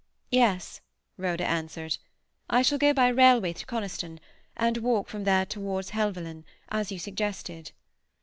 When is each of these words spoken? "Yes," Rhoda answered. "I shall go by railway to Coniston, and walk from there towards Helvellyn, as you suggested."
"Yes," 0.31 0.81
Rhoda 1.15 1.45
answered. 1.45 1.99
"I 2.49 2.63
shall 2.63 2.79
go 2.79 2.91
by 2.91 3.09
railway 3.09 3.53
to 3.53 3.67
Coniston, 3.67 4.19
and 4.57 4.77
walk 4.79 5.07
from 5.09 5.25
there 5.25 5.45
towards 5.45 5.91
Helvellyn, 5.91 6.43
as 6.69 6.91
you 6.91 6.97
suggested." 6.97 7.71